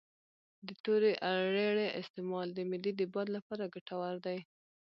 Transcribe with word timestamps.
د 0.67 0.69
تورې 0.83 1.11
اریړې 1.31 1.87
استعمال 2.01 2.47
د 2.53 2.59
معدې 2.69 2.91
د 2.97 3.01
باد 3.13 3.27
لپاره 3.37 3.71
ګټور 3.73 4.15
دی 4.25 4.39